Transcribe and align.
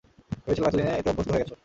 ভেবেছিলাম 0.43 0.67
এতদিনে 0.69 0.91
এতে 0.99 1.09
অভ্যস্ত 1.11 1.29
হয়ে 1.31 1.41
গেছো। 1.43 1.55